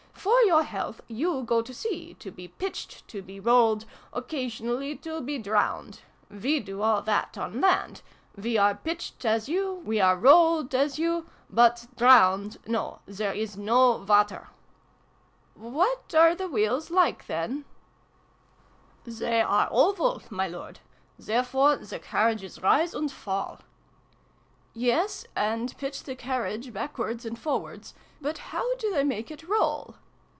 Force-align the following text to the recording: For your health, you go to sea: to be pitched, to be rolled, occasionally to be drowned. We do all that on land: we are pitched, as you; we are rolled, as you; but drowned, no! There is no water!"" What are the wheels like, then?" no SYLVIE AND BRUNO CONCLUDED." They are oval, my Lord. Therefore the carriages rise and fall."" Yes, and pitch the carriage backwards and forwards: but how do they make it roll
For 0.13 0.39
your 0.41 0.61
health, 0.61 1.01
you 1.07 1.41
go 1.41 1.63
to 1.63 1.73
sea: 1.73 2.13
to 2.19 2.29
be 2.29 2.47
pitched, 2.47 3.07
to 3.07 3.23
be 3.23 3.39
rolled, 3.39 3.85
occasionally 4.13 4.95
to 4.97 5.19
be 5.19 5.39
drowned. 5.39 6.01
We 6.29 6.59
do 6.59 6.83
all 6.83 7.01
that 7.03 7.39
on 7.39 7.59
land: 7.59 8.03
we 8.35 8.55
are 8.55 8.75
pitched, 8.75 9.25
as 9.25 9.49
you; 9.49 9.81
we 9.83 9.99
are 9.99 10.15
rolled, 10.15 10.75
as 10.75 10.99
you; 10.99 11.25
but 11.49 11.87
drowned, 11.95 12.57
no! 12.67 12.99
There 13.07 13.33
is 13.33 13.57
no 13.57 13.97
water!"" 13.97 14.49
What 15.55 16.13
are 16.13 16.35
the 16.35 16.47
wheels 16.49 16.91
like, 16.91 17.25
then?" 17.25 17.65
no 19.05 19.13
SYLVIE 19.13 19.25
AND 19.25 19.47
BRUNO 19.47 19.47
CONCLUDED." 19.47 19.47
They 19.49 19.53
are 19.53 19.67
oval, 19.71 20.21
my 20.29 20.47
Lord. 20.47 20.79
Therefore 21.17 21.77
the 21.77 21.97
carriages 21.97 22.61
rise 22.61 22.93
and 22.93 23.11
fall."" 23.11 23.61
Yes, 24.75 25.25
and 25.35 25.75
pitch 25.79 26.03
the 26.03 26.15
carriage 26.15 26.71
backwards 26.71 27.25
and 27.25 27.39
forwards: 27.39 27.95
but 28.21 28.37
how 28.51 28.75
do 28.75 28.91
they 28.93 29.03
make 29.03 29.31
it 29.31 29.47
roll 29.47 29.95